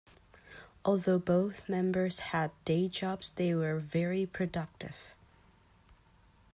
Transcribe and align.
Although 0.83 1.19
both 1.19 1.69
members 1.69 2.17
had 2.33 2.49
day 2.65 2.87
jobs 2.87 3.29
they 3.29 3.53
were 3.53 3.77
very 3.77 4.25
productive. 4.25 4.95